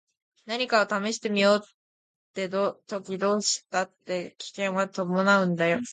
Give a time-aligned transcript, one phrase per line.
[0.45, 1.67] 何かを試してみようっ
[2.33, 2.49] て
[2.87, 5.81] 時どうしたって危険は伴うんだよ。